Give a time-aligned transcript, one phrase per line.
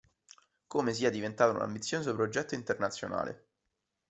[0.65, 3.49] Come sia diventato un ambizioso progetto internazionale.